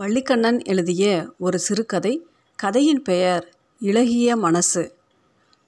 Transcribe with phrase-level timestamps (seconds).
[0.00, 4.94] வள்ளிக்கண்ணன் எழுதிய ஒரு சிறுகதை கதையின் பெயர் இளகிய மனசு.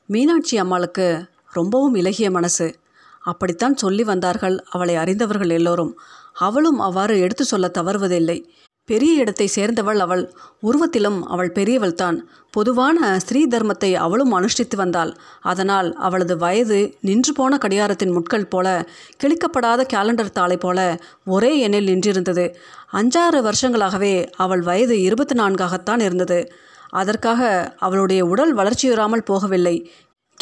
[0.06, 2.74] மீனாட்சி அம்மாளுக்கு ரொம்பவும் இலகிய மனசு.
[3.20, 5.98] அப்படித்தான் சொல்லி வந்தார்கள் அவளை அறிந்தவர்கள் எல்லோரும்.
[6.32, 8.44] அவளும் அவ்வாறு எடுத்து சொல்ல தவறுவதில்லை.
[8.88, 10.32] பெரிய இடத்தை சேர்ந்தவள் அவள்.
[10.62, 12.16] உருவத்திலும் அவள் பெரியவள்தான்
[12.50, 15.12] பொதுவான ஸ்திரீ தர்மத்தை அவளும் அனுஷ்டித்து வந்தாள்.
[15.40, 18.88] அதனால் அவளது வயது நின்று போன கடிகாரத்தின் முட்கள் போல
[19.22, 22.54] கிழிக்கப்படாத கேலண்டர் தாளை போல ஒரே எண்ணில் நின்றிருந்தது.
[22.92, 26.52] அஞ்சாறு வருஷங்களாகவே அவள் வயது இருபத்தி நான்காகத்தான் இருந்தது.
[26.90, 27.42] அதற்காக
[27.78, 29.76] அவளுடைய உடல் வளர்ச்சியுறாமல் போகவில்லை.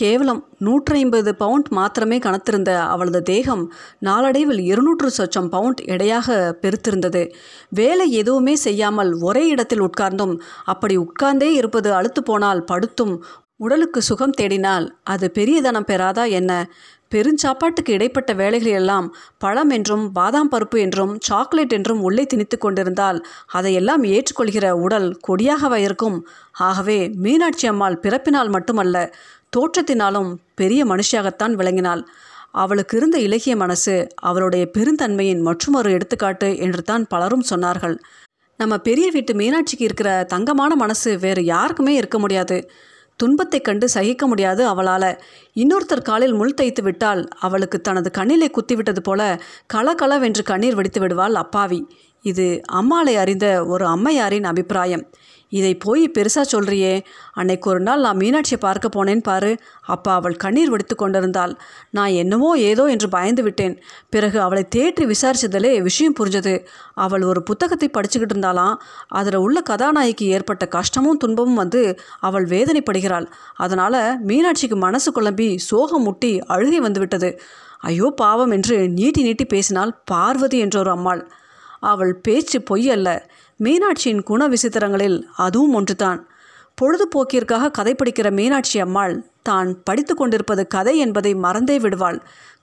[0.01, 3.65] கேவலம் நூற்றி ஐம்பது பவுண்ட் மாத்திரமே கனத்திருந்த அவளது தேகம்
[3.99, 7.23] நாளடைவில் இருநூற்று சொச்சம் பவுண்ட் எடையாக பெருத்திருந்தது.
[7.71, 13.15] வேலை எதுவுமே செய்யாமல் ஒரே இடத்தில் உட்கார்ந்தும் அப்படி உட்கார்ந்தே இருப்பது அழுத்து போனால் படுத்தும்
[13.57, 16.53] உடலுக்கு சுகம் தேடினால் அது பெரியதனம் பெறாதா என்ன?
[17.15, 19.07] பெருஞ்சாப்பாட்டுக்கு இடைப்பட்ட வேலைகளையெல்லாம்
[19.39, 23.19] பழம் என்றும் பாதாம் பருப்பு என்றும் சாக்லேட் என்றும் உள்ளே திணித்து கொண்டிருந்தால்
[23.53, 26.19] அதையெல்லாம் ஏற்றுக்கொள்கிற உடல் கொடியாகவா இருக்கும்
[26.61, 28.97] ஆகவே மீனாட்சி அம்மாள் பிறப்பினால் மட்டுமல்ல
[29.57, 32.03] தோற்றத்தினாலும் பெரிய மனுஷியாகத்தான் விளங்கினாள்.
[32.53, 37.97] அவளுக்கு இருந்த இலகிய மனசு அவளுடைய பெருந்தன்மையின் மற்றொரு எடுத்துக்காட்டு என்று தான் பலரும் சொன்னார்கள்.
[38.57, 42.71] நம்ம பெரிய வீட்டு மீனாட்சிக்கு இருக்கிற தங்கமான மனசு வேறு யாருக்குமே இருக்க முடியாது.
[43.17, 45.11] துன்பத்தை கண்டு சகிக்க முடியாது அவளால்.
[45.57, 51.81] இன்னொருத்தர் காலில் முள் தைத்து விட்டால் அவளுக்கு தனது கண்ணிலே குத்திவிட்டது போல கலகலவென்று கண்ணீர் வெடித்து விடுவாள் அப்பாவி.
[52.25, 55.05] இது அம்மாளை அறிந்த ஒரு அம்மையாரின் அபிப்பிராயம்.
[55.53, 56.93] இதை போய் பெருசாக சொல்கிறியே
[57.41, 59.51] அன்னைக்கு ஒரு நாள் நான் மீனாட்சியை பார்க்க போனேன் பாரு.
[59.95, 61.53] அப்பா அவள் கண்ணீர் வெடித்து கொண்டிருந்தாள்.
[61.91, 63.75] நான் என்னவோ ஏதோ என்று பயந்து விட்டேன்.
[64.11, 66.55] பிறகு அவளை தேற்றி விசாரித்ததிலே விஷயம் புரிஞ்சது.
[67.05, 68.77] அவள் ஒரு புத்தகத்தை படிச்சுக்கிட்டு இருந்தாலாம்
[69.21, 71.83] அதில் உள்ள கதாநாயகிக்கு ஏற்பட்ட கஷ்டமும் துன்பமும் வந்து
[72.21, 73.29] அவள் வேதனைப்படுகிறாள்.
[73.57, 74.01] அதனால்
[74.31, 77.33] மீனாட்சிக்கு மனசு குழம்பி சோகம் முட்டி அழுகை வந்துவிட்டது
[77.89, 81.23] ஐயோ பாவம் என்று நீட்டி நீட்டி பேசினாள் பார்வதி என்றொரு அம்மாள்.
[81.91, 83.09] அவள் பேச்சு பொய் அல்ல.
[83.65, 86.21] மீனாட்சியின் குண விசித்திரங்களில் அதுவும் ஒன்றுதான்.
[86.79, 92.19] பொழுதுபோக்கிற்காக கதை படிக்கிற மீனாட்சி அம்மாள் தான் படித்து கொண்டிருப்பது கதை என்பதை மறந்தே விடுவாள்.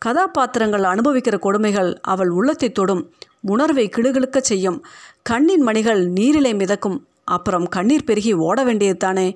[0.06, 3.04] கதாபாத்திரங்கள் அனுபவிக்கிற கொடுமைகள் அவள் உள்ளத்தை தொடும்
[3.42, 4.80] உணர்வை கிளுகிழுக்கச் செய்யும்.
[5.22, 9.28] கண்ணின் மணிகள் நீரிலை மிதக்கும் அப்புறம் கண்ணீர் பெருகி ஓட வேண்டியது தானே.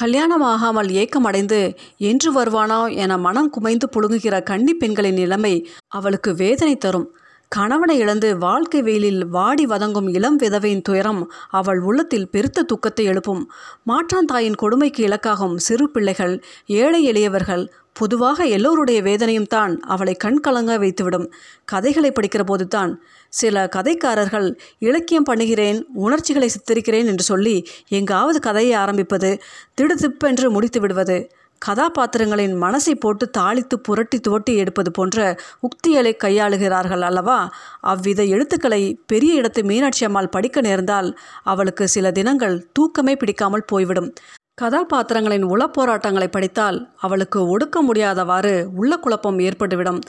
[0.00, 1.60] கல்யாணமாகாமல் ஏக்கமடைந்து
[1.96, 5.54] என்று வருவானோ என மனம் குமைந்து புழுங்குகிற கன்னி பெண்களின் நிலைமை
[5.88, 7.06] அவளுக்கு வேதனை தரும்.
[7.48, 13.42] கணவனை இழந்து வாழ்க்கை வெயிலில் வாடி வதங்கும் இளம் விதவையின் துயரம் அவள் உள்ளத்தில் பெருத்த துக்கத்தை எழுப்பும்.
[13.86, 16.34] மாற்றாந்தாயின் கொடுமைக்கு இலக்காகும் சிறு பிள்ளைகள்
[16.66, 21.26] ஏழை எளியவர்கள் பொதுவாக எல்லோருடைய வேதனையும் தான் அவளை கண்கலங்க வைத்துவிடும்.
[21.64, 22.92] கதைகளை படிக்கிற போதுதான்.
[23.28, 27.56] சில கதைக்காரர்கள் இலக்கியம் பண்ணுகிறேன் உணர்ச்சிகளை சித்தரிக்கிறேன் என்று சொல்லி
[27.88, 29.32] எங்காவது கதையை ஆரம்பிப்பது
[29.80, 31.18] திடுதிப்பென்று முடித்து விடுவது.
[31.58, 37.50] கதாபாத்திரங்களின் மனசை போட்டு தாளித்து புரட்டி துவட்டி எடுப்பது போன்ற உக்திகளை கையாளுகிறார்கள் அல்லவா?
[37.80, 44.14] அவ்வித எழுத்துக்களை பெரிய இடத்து மீனாட்சி அம்மாள் படிக்க நேர்ந்தால் அவளுக்கு சில தினங்கள் தூக்கமே பிடிக்காமல் போய்விடும்.
[44.54, 50.00] கதாபாத்திரங்களின் உளப்போராட்டங்களை படித்தால் அவளுக்கு ஒடுக்க முடியாதவாறு உள்ள குழப்பம் ஏற்பட்டுவிடும்.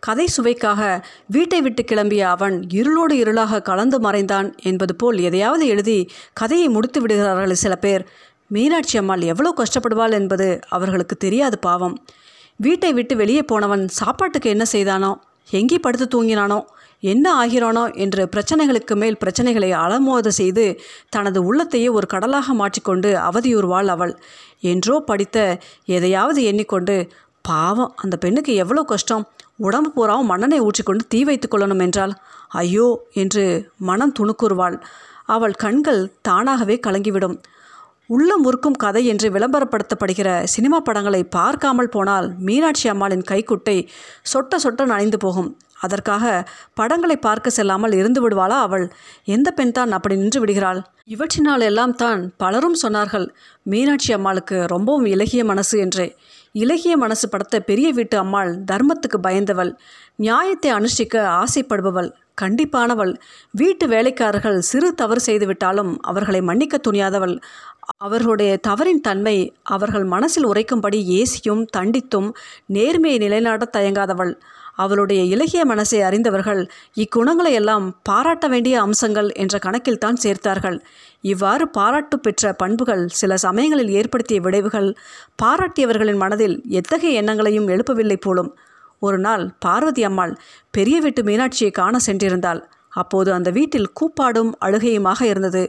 [0.00, 5.98] கதை சுவைக்காக வீட்டை விட்டு கிளம்பிய அவன் இருளோடு இருளாக கலந்து மறைந்தான் என்பது போல் எதையாவது எழுதி
[6.32, 8.04] கதையை முடித்து விடுகிறார்கள் சில பேர்.
[8.50, 11.94] மீனாட்சி அம்மாள் எவ்வளோ கஷ்டப்படுவாள் என்பது அவர்களுக்கு தெரியாது பாவம்.
[12.60, 15.10] வீட்டை விட்டு வெளியே போனவன் சாப்பாட்டுக்கு என்ன செய்தானோ
[15.50, 16.58] எங்கே படுத்து தூங்கினானோ
[17.02, 20.64] என்ன ஆகிறானோ என்று பிரச்சனைகளுக்கு மேல் பிரச்சனைகளை அலமோத செய்து
[21.08, 24.14] தனது உள்ளத்தையே ஒரு கடலாக மாற்றிக்கொண்டு அவதியுறுவாள் அவள்.
[24.70, 25.36] என்றோ படித்த
[25.96, 26.96] எதையாவது எண்ணிக்கொண்டு
[27.44, 29.26] பாவம் அந்த பெண்ணுக்கு எவ்வளோ கஷ்டம்
[29.66, 32.14] உடம்பு பூராவும் மண்ணனை ஊற்றிக்கொண்டு தீ வைத்து கொள்ளணும் என்றால்
[32.62, 32.88] ஐயோ
[33.22, 33.44] என்று
[33.88, 34.78] மனம் துணுக்குறுவாள்.
[35.34, 37.36] அவள் கண்கள் தானாகவே கலங்கிவிடும்.
[38.10, 43.74] உள்ளம் உருக்கும் கதை என்று விளம்பரப்படுத்தப்படுகிற சினிமா படங்களை பார்க்காமல் போனால் மீனாட்சி அம்மாளின் கைக்குட்டை
[44.32, 45.48] சொட்ட சொட்ட நனைந்து போகும்.
[45.84, 46.24] அதற்காக
[46.74, 48.84] படங்களை பார்க்க செல்லாமல் இருந்து விடுவாளா அவள்?
[49.34, 50.80] எந்த பெண் தான் அப்படி நின்று விடுகிறாள்?
[51.14, 53.26] இவற்றினால் எல்லாம் தான் பலரும் சொன்னார்கள்
[53.62, 56.08] மீனாட்சி அம்மாளுக்கு ரொம்பவும் இலகிய மனசு என்றே.
[56.54, 59.72] இலகிய மனசு படத்த பெரிய வீட்டு அம்மாள் தர்மத்துக்கு பயந்தவள்
[60.16, 62.10] நியாயத்தை அனுஷ்டிக்க ஆசைப்படுபவள்.
[62.42, 63.14] கண்டிப்பானவள்.
[63.50, 67.38] வீட்டு வேலைக்காரர்கள் சிறு தவறு செய்துவிட்டாலும் அவர்களை மன்னிக்க துணியாதவள்.
[67.96, 72.32] அவர்களுடைய தவறின் தன்மை அவர்கள் மனசில் உரைக்கும்படி ஏசியும் தண்டித்தும்
[72.72, 74.34] நேர்மையை நிலைநாட்ட தயங்காதவள்.
[74.74, 80.80] அவளுடைய இலகிய மனசை அறிந்தவர்கள் இக்குணங்களை எல்லாம் பாராட்ட வேண்டிய அம்சங்கள் என்ற கணக்கில்தான் சேர்த்தார்கள்.
[81.20, 84.96] இவ்வாறு பாராட்டு பெற்ற பண்புகள் சில சமயங்களில் ஏற்படுத்திய விளைவுகள்
[85.42, 88.56] பாராட்டியவர்களின் மனதில் எத்தகைய எண்ணங்களையும் எழுப்பவில்லை போலும்.
[88.98, 90.32] ஒரு நாள் பார்வதி அம்மாள்
[90.70, 92.60] பெரிய வீட்டு மீனாட்சியை காண சென்றிருந்தாள்.
[92.92, 95.62] அப்போது அந்த வீட்டில் கூப்பாடும் அழுகையுமாக இருந்தது.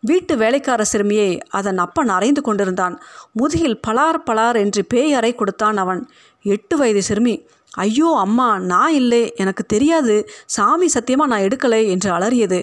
[0.00, 2.94] வீட்டு வேலைக்கார சிறுமியை அதன் அப்பன் அரைந்து கொண்டிருந்தான்.
[3.32, 6.00] முதுகில் பலார் பலார் என்று பேய் அறை கொடுத்தான் அவன்.
[6.44, 7.34] எட்டு வயது சிறுமி
[7.78, 9.22] ஐயோ அம்மா நான் இல்லை.
[9.36, 10.16] எனக்கு தெரியாது.
[10.46, 12.58] சாமி சத்தியமாக நான் எடுக்கலை என்று அலறியது.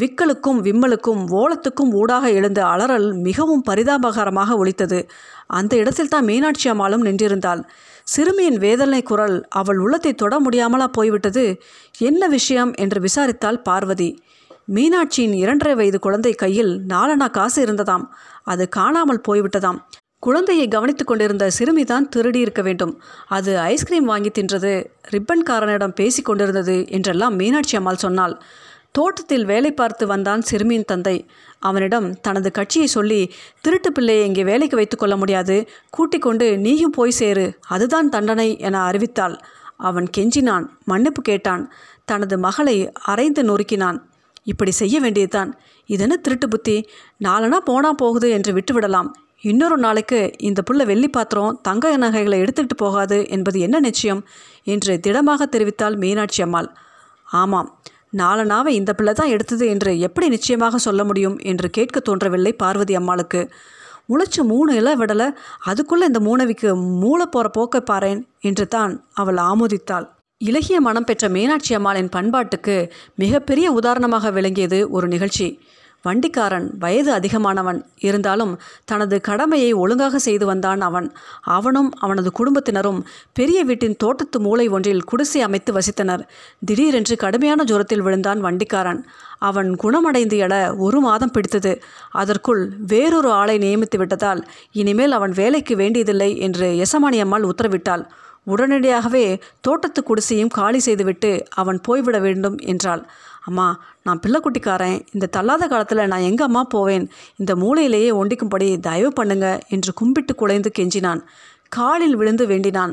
[0.00, 5.00] விக்கலுக்கும் விம்மலுக்கும் ஓலத்துக்கும் ஊடாக எழுந்த அலறல் மிகவும் பரிதாபகரமாக ஒலித்தது.
[5.46, 7.62] அந்த இடத்தில் தான் மீனாட்சி அம்மாளும் நின்றிருந்தாள்.
[8.12, 11.44] சிறுமியின் வேதனை குரல் அவள் உள்ளத்தை தொட முடியாமலா போய்விட்டது.
[12.00, 14.10] என்ன விஷயம் என்று விசாரித்தாள் பார்வதி.
[14.74, 18.04] மீனாட்சியின் இரண்டரை வயது குழந்தை கையில் நாலனா காசு இருந்ததாம்.
[18.44, 19.78] அது காணாமல் போய்விட்டதாம்.
[20.18, 22.92] குழந்தையை கவனித்து கொண்டிருந்த சிறுமிதான் திருடி இருக்க வேண்டும்.
[23.28, 24.72] அது ஐஸ்கிரீம் வாங்கி தின்றது
[25.10, 28.34] ரிப்பன்காரனிடம் பேசி கொண்டிருந்தது என்றெல்லாம் மீனாட்சி அம்மாள் சொன்னாள்.
[28.92, 31.28] தோட்டத்தில் வேலை பார்த்து வந்தான் சிறுமியின் தந்தை.
[31.58, 35.68] அவனிடம் தனது கட்சியை சொல்லி திருட்டு பிள்ளையை இங்கே வேலைக்கு வைத்துக்கொள்ள முடியாது.
[35.90, 37.58] கூட்டிக் கொண்டு நீயும் போய் சேரு.
[37.68, 39.38] அதுதான் தண்டனை என அறிவித்தாள்.
[39.76, 41.72] அவன் கெஞ்சினான் மன்னிப்பு கேட்டான்.
[42.04, 43.98] தனது மகளை அரைந்து நொறுக்கினான்.
[44.44, 45.58] இப்படி செய்ய வேண்டியதுதான்.
[45.86, 46.88] இதென்ன திருட்டு புத்தி?
[47.24, 49.10] நாலனா போனா போகுது என்று விட்டுவிடலாம்.
[49.40, 54.24] இன்னொரு நாளைக்கு இந்த புள்ள வெள்ளி பாத்திரம் தங்க நகைகளை எடுத்துக்கிட்டு போகாது என்பது என்ன நிச்சயம்?
[54.64, 56.74] என்று திடமாக தெரிவித்தாள் மீனாட்சி அம்மாள்.
[57.24, 57.80] ஆமாம்.
[58.12, 63.42] நாலனாவை இந்த பிள்ளை தான் எடுத்தது என்று எப்படி நிச்சயமாக சொல்ல முடியும் என்று கேட்க தோன்றவில்லை பார்வதி அம்மாளுக்கு.
[64.08, 65.28] முளைச்சு மூணு இலை விடலை
[65.64, 66.70] அதுக்குள்ளே இந்த மூணவிக்கு
[67.02, 70.06] மூளை போகிற போக்கை பாரேன் என்று தான் அவள் ஆமோதித்தாள்.
[70.40, 72.76] இலகிய மனம் பெற்ற மீனாட்சி அம்மாளின் பண்பாட்டுக்கு
[73.14, 75.48] மிகப்பெரிய உதாரணமாக விளங்கியது ஒரு நிகழ்ச்சி.
[76.02, 77.84] வண்டிக்காரன் வயது அதிகமானவன்.
[77.98, 81.12] இருந்தாலும் தனது கடமையை ஒழுங்காக செய்து வந்தான் அவன்.
[81.40, 86.22] அவனும் அவனது குடும்பத்தினரும் பெரிய வீட்டின் தோட்டத்து மூலை ஒன்றில் குடிசை அமைத்து வசித்தனர்.
[86.64, 89.04] திடீரென்று கடுமையான ஜுரத்தில் விழுந்தான் வண்டிக்காரன்.
[89.38, 91.82] அவன் குணமடைந்து எழ ஒரு மாதம் பிடித்தது.
[92.10, 98.04] அதற்குள் வேறொரு ஆளை நியமித்து விட்டதால் இனிமேல் அவன் வேலைக்கு வேண்டியதில்லை என்று எசமானி அம்மாள் உத்தரவிட்டாள்.
[98.46, 103.02] உடனடியாகவே தோட்டத்து குடிசையும் காலி செய்துவிட்டு அவன் போய்விட வேண்டும் என்றாள்.
[103.50, 103.68] அம்மா
[104.06, 104.98] நான் பிள்ளைக்குட்டிக்காரன்.
[105.14, 107.04] இந்த தள்ளாத காலத்தில் நான் எங்கே அம்மா போவேன்?
[107.36, 111.22] இந்த மூலையிலேயே ஒண்டிக்கும்படி தயவு பண்ணுங்க என்று கும்பிட்டு குலைந்து கெஞ்சினான்.
[111.68, 112.92] காலில் விழுந்து வேண்டினான்.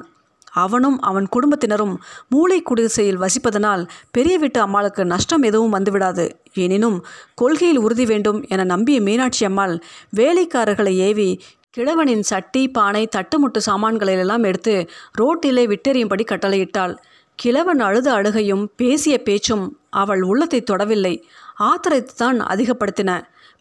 [0.64, 1.96] அவனும் அவன் குடும்பத்தினரும்
[2.34, 3.84] மூளை குடிசையில் வசிப்பதனால்
[4.16, 6.26] பெரிய வீட்டு அம்மாளுக்கு நஷ்டம் எதுவும் வந்துவிடாது.
[6.64, 6.98] எனினும்
[7.42, 9.76] கொள்கையில் உறுதி வேண்டும் என நம்பிய மீனாட்சி அம்மாள்
[10.16, 11.30] வேலைக்காரர்களை ஏவி
[11.78, 14.76] கிழவனின் சட்டி பானை தட்டுமுட்டு சாமான்களையெல்லாம் எடுத்து
[15.20, 16.96] ரோட்டிலே விட்டெறியும்படி கட்டளையிட்டாள்.
[17.40, 19.66] கிழவன் அழுத அழுகையும் பேசிய பேச்சும்
[19.98, 21.16] அவள் உள்ளத்தை தொடவில்லை.
[21.60, 23.12] ஆத்திரத்தைத்தான் அதிகப்படுத்தின.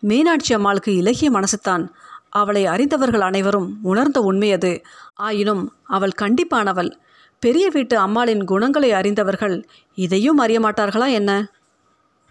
[0.01, 1.85] மீனாட்சி அம்மாளுக்கு இலகிய மனசுத்தான்.
[2.29, 4.73] அவளை அறிந்தவர்கள் அனைவரும் உணர்ந்த உண்மை அது.
[5.15, 6.91] ஆயினும் அவள் கண்டிப்பானவள்.
[7.43, 9.57] பெரிய வீட்டு அம்மாளின் குணங்களை அறிந்தவர்கள்
[9.95, 11.33] இதையும் அறிய மாட்டார்களா என்ன?